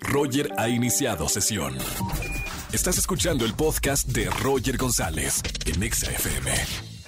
[0.00, 1.74] Roger ha iniciado sesión.
[2.72, 6.50] Estás escuchando el podcast de Roger González en Exa FM.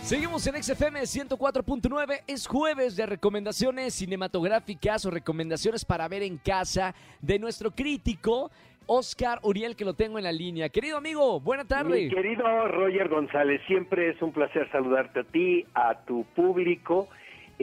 [0.03, 2.23] Seguimos en XFM 104.9.
[2.27, 8.51] Es jueves de recomendaciones cinematográficas o recomendaciones para ver en casa de nuestro crítico
[8.87, 10.69] Oscar Uriel, que lo tengo en la línea.
[10.69, 12.07] Querido amigo, buena tarde.
[12.07, 17.09] Mi querido Roger González, siempre es un placer saludarte a ti, a tu público.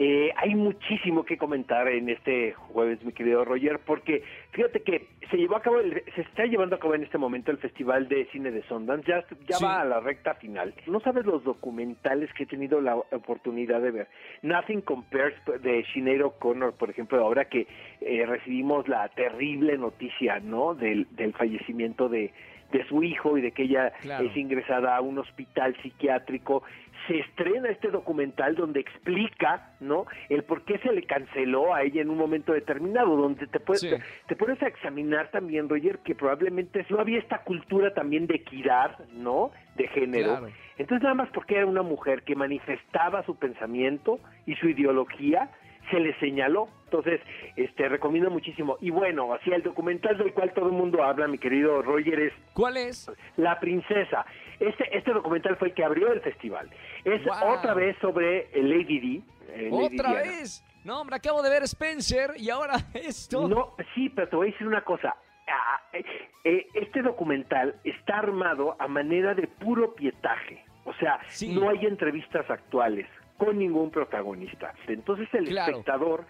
[0.00, 4.22] Eh, hay muchísimo que comentar en este jueves, mi querido Roger, porque
[4.52, 7.50] fíjate que se llevó a cabo, el- se está llevando a cabo en este momento
[7.50, 9.64] el Festival de Cine de Sundance, ya, ya Sí.
[9.64, 10.72] va a la recta final.
[10.86, 14.08] No sabes los documentales que he tenido la oportunidad de ver.
[14.42, 17.66] Nothing Compares de Sinead O'Connor, por ejemplo, ahora que
[18.00, 20.76] eh, recibimos la terrible noticia, ¿no?
[20.76, 22.32] Del, del fallecimiento de,
[22.72, 24.26] de su hijo y de que ella Claro.
[24.26, 26.62] es ingresada a un hospital psiquiátrico.
[27.06, 30.06] Se estrena este documental donde explica, ¿no?
[30.28, 33.80] El por qué se le canceló a ella en un momento determinado, donde te puedes,
[33.80, 33.88] Sí.
[33.88, 38.34] te, te pones a examinar también, Roger, que probablemente no había esta cultura también de
[38.36, 39.50] equidad, ¿no?
[39.76, 40.38] De género.
[40.38, 40.48] Claro.
[40.76, 45.50] Entonces nada más porque era una mujer que manifestaba su pensamiento y su ideología,
[45.90, 46.68] se le señaló.
[46.84, 47.20] Entonces,
[47.56, 48.78] este recomiendo muchísimo.
[48.80, 52.32] Y bueno, así el documental del cual todo el mundo habla, mi querido Roger, es
[52.54, 53.10] ¿Cuál es?
[53.36, 54.24] La Princesa.
[54.58, 56.68] Este, este documental fue el que abrió el festival.
[57.04, 57.54] Es Wow.
[57.58, 60.22] otra vez sobre Lady eh, Lady ¿Otra Diana.
[60.22, 60.64] vez?
[60.84, 63.46] No, hombre, acabo de ver Spencer y ahora esto.
[63.48, 65.14] No, sí, pero te voy a decir una cosa.
[65.50, 66.04] Ah, eh,
[66.44, 70.64] eh, este documental está armado a manera de puro pietaje.
[70.84, 71.54] O sea, Sí.
[71.54, 73.06] no hay entrevistas actuales
[73.38, 74.74] con ningún protagonista.
[74.86, 75.70] Entonces el Claro.
[75.78, 76.26] espectador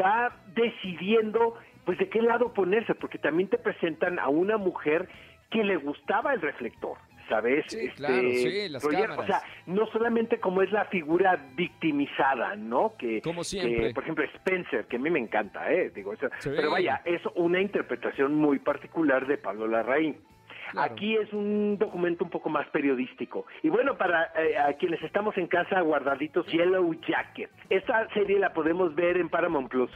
[0.00, 5.08] va decidiendo pues de qué lado ponerse, porque también te presentan a una mujer
[5.50, 6.96] que le gustaba el reflector.
[7.28, 7.64] ¿Sabes?
[7.68, 9.18] Sí, claro, sí, las cámaras.
[9.18, 12.94] O sea, no solamente como es la figura victimizada, ¿no?
[12.98, 13.88] Que, Como siempre.
[13.88, 15.90] que, por ejemplo, Spencer, que a mí me encanta, ¿eh?
[15.94, 16.50] Digo, Sí.
[16.54, 20.16] pero vaya, es una interpretación muy particular de Pablo Larraín.
[20.72, 20.92] Claro.
[20.92, 23.46] Aquí es un documento un poco más periodístico.
[23.62, 27.50] Y bueno, para eh, a quienes estamos en casa guardaditos, Yellow Jacket.
[27.70, 29.90] Esta serie la podemos ver en Paramount Plus.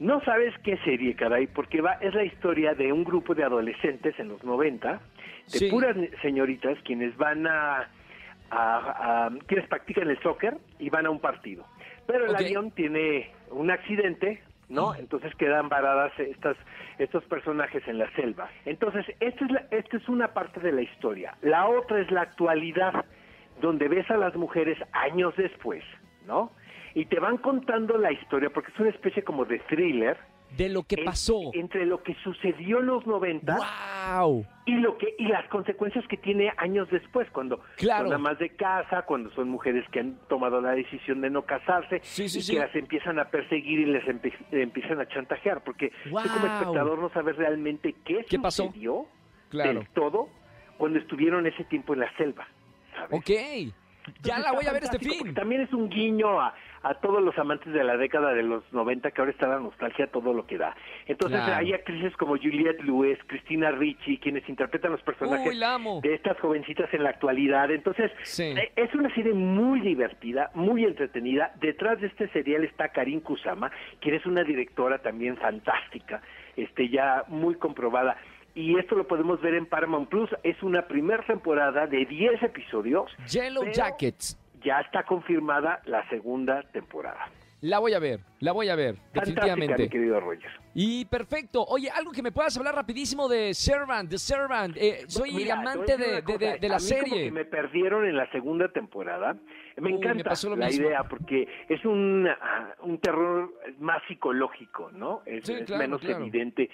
[0.00, 4.18] No sabes qué serie, caray, porque va, es la historia de un grupo de adolescentes
[4.18, 4.92] en los 90,
[5.52, 5.70] de Sí.
[5.70, 7.88] puras señoritas, quienes van a,
[8.50, 11.64] a- a- quienes practican el soccer y van a un partido.
[12.06, 14.94] Pero el avión tiene un accidente, ¿no?
[14.94, 16.56] Entonces quedan varadas estas,
[16.98, 18.48] estos personajes en la selva.
[18.64, 21.34] Entonces, esta es, la- esta es una parte de la historia.
[21.42, 23.04] La otra es la actualidad,
[23.60, 25.82] donde ves a las mujeres años después,
[26.26, 26.52] ¿no?
[26.94, 30.16] Y te van contando la historia, porque es una especie como de thriller.
[30.56, 31.50] De lo que en- pasó.
[31.54, 33.56] Entre lo que sucedió en los 90
[34.16, 34.46] ¡Wow!
[34.66, 38.06] y lo que y las consecuencias que tiene años después cuando Claro.
[38.06, 42.00] son amas de casa cuando son mujeres que han tomado la decisión de no casarse
[42.02, 42.52] Sí, sí, y sí.
[42.54, 46.98] que las empiezan a perseguir y les empe- empiezan a chantajear porque tú como espectador
[46.98, 48.66] no sabes realmente qué, ¿Qué pasó?
[48.66, 49.06] sucedió
[49.50, 49.74] Claro.
[49.80, 50.28] del todo
[50.76, 52.46] cuando estuvieron ese tiempo en la selva
[52.96, 53.12] ¿sabes?
[53.20, 53.74] Ok.
[54.22, 55.34] Ya la voy a ver este fin.
[55.34, 59.10] También es un guiño a, a todos los amantes de la década de los 90,
[59.10, 60.74] que ahora está la nostalgia todo lo que da.
[61.06, 61.56] Entonces Claro.
[61.56, 66.92] hay actrices como Juliette Lewis, Cristina Ricci, quienes interpretan los personajes Uy, de estas jovencitas
[66.94, 67.70] en la actualidad.
[67.70, 68.54] Entonces, Sí.
[68.56, 71.52] eh, es una serie muy divertida, muy entretenida.
[71.60, 73.70] Detrás de este serial está Karin Kusama,
[74.00, 76.22] quien es una directora también fantástica,
[76.56, 78.16] este ya muy comprobada.
[78.58, 80.28] Y esto lo podemos ver en Paramount Plus.
[80.42, 83.08] Es una primera temporada de 10 episodios.
[83.30, 84.36] Yellow Jackets.
[84.64, 87.28] Ya está confirmada la segunda temporada.
[87.60, 89.82] La voy a ver, la voy a ver, Fantástica, definitivamente.
[89.84, 90.50] mi querido Roger.
[90.74, 91.64] Y perfecto.
[91.64, 94.76] Oye, algo que me puedas hablar rapidísimo de Servant, de Servant.
[94.76, 97.24] Eh, soy Mira, amante de, una de- cosa, de- de la a mí como serie.
[97.24, 99.36] que me perdieron en la segunda temporada.
[99.76, 100.86] Me Uy, encanta la mismo.
[100.86, 105.22] idea porque es un, ah, un terror más psicológico, ¿no?
[105.26, 106.18] Es, Sí, es claro, menos claro.
[106.24, 106.70] evidente.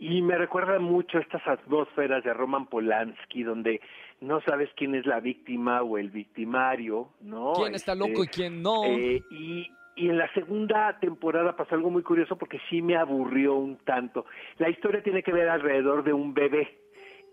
[0.00, 3.80] Y me recuerda mucho estas atmósferas de Roman Polanski, donde
[4.20, 7.54] no sabes quién es la víctima o el victimario, ¿no?
[7.56, 8.84] ¿Quién está Este, loco y quién no?
[8.84, 13.54] Eh, y, y en la segunda temporada pasó algo muy curioso porque sí me aburrió
[13.56, 14.26] un tanto.
[14.58, 16.78] La historia tiene que ver alrededor de un bebé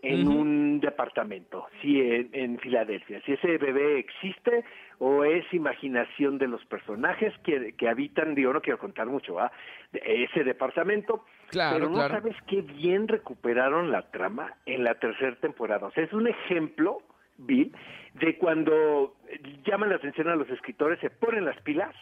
[0.01, 3.22] en un departamento, sí, en, en Filadelfia.
[3.25, 4.63] Si ese bebé existe
[5.00, 9.51] o es imaginación de los personajes que, que habitan, digo, no quiero contar mucho, ¿ah?
[9.92, 12.15] De ese departamento, Claro, pero no claro.
[12.15, 15.88] sabes qué bien recuperaron la trama en la tercera temporada.
[15.88, 17.00] O sea, es un ejemplo,
[17.38, 17.71] Bill,
[18.16, 19.16] de cuando
[19.66, 21.94] llaman la atención a los escritores, se ponen las pilas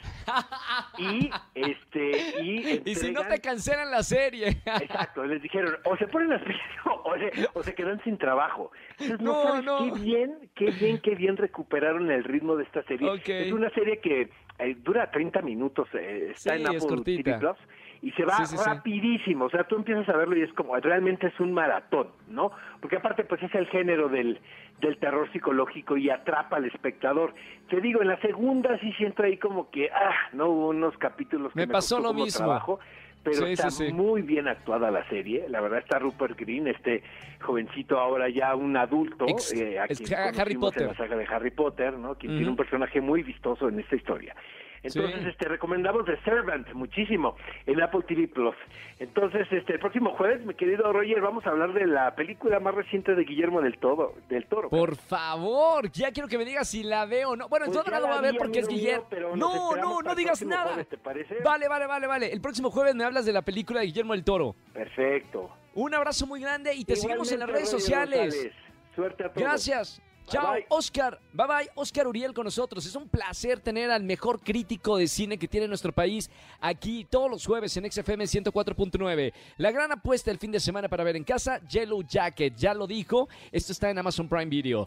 [0.98, 4.50] y este y, Y si no te cancelan la serie.
[4.66, 6.62] Exacto, les dijeron, o se ponen las pilas
[7.04, 8.72] o se, o se quedan sin trabajo.
[9.00, 9.78] Entonces, no, No, sabes no.
[9.96, 13.10] qué bien, qué bien, qué bien recuperaron el ritmo de esta serie.
[13.26, 14.30] Es una serie que
[14.60, 17.24] eh, dura 30 minutos, eh, está Sí, en es Apple cortita.
[17.24, 17.58] TV Plus
[18.04, 18.64] y se va Sí, sí, sí.
[18.70, 22.52] rapidísimo, o sea, tú empiezas a verlo y es como, realmente es un maratón, ¿no?
[22.82, 24.42] Porque aparte, pues es el género del,
[24.82, 27.34] del terror psicológico y atrapa al espectador.
[27.70, 31.54] Te digo, en la segunda sí siento ahí como que, ah, no hubo unos capítulos
[31.54, 32.38] que Me me, pasó lo como mismo.
[32.40, 32.80] trabajo,
[33.24, 33.94] pero Sí, está sí, sí.
[33.94, 37.04] muy bien actuada la serie, la verdad está Rupert Green, este
[37.42, 40.88] jovencito ahora ya un adulto, Ex- eh, a quien Ha- Harry conocimos en Potter.
[40.88, 42.16] la saga de Harry Potter, ¿no?
[42.16, 44.36] Quien tiene un personaje muy vistoso en esta historia.
[44.84, 45.30] Entonces, Sí.
[45.30, 47.36] este, recomendamos The Servant muchísimo
[47.66, 48.56] en Apple TV Plus.
[49.00, 52.76] Entonces, este, el próximo jueves, mi querido Roger, vamos a hablar de la película más
[52.76, 54.14] reciente de Guillermo del Toro.
[54.30, 54.70] Del Toro.
[54.70, 57.48] Por favor, ya quiero que me digas si la veo o no.
[57.50, 59.08] Bueno, Pues entonces ya no la voy la a ver porque es Guillermo.
[59.12, 60.66] mío, No, no, no digas nada.
[60.74, 61.36] jueves, ¿te parece?
[61.44, 62.32] Vale, vale, vale, vale.
[62.34, 64.56] El próximo jueves me hablas de la película de Guillermo del Toro.
[64.74, 65.50] Perfecto.
[65.76, 68.20] Un abrazo muy grande y te seguimos en las redes Roger sociales.
[68.36, 68.54] González.
[68.96, 69.42] Suerte a todos.
[69.44, 70.02] Gracias.
[70.28, 70.66] Chao, bye.
[70.70, 71.20] Oscar.
[71.34, 72.86] Bye bye, Oscar Uriel con nosotros.
[72.86, 76.30] Es un placer tener al mejor crítico de cine que tiene nuestro país
[76.60, 79.34] aquí todos los jueves en XFM 104.9.
[79.58, 82.56] La gran apuesta del fin de semana para ver en casa, Yellow Jacket.
[82.56, 84.86] Ya lo dijo, esto está en Amazon Prime Video.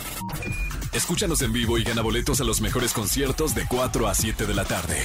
[0.92, 4.54] Escúchanos en vivo y gana boletos a los mejores conciertos de 4 a 7 de
[4.54, 4.96] la tarde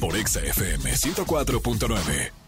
[0.00, 2.47] por Exa FM 104.9.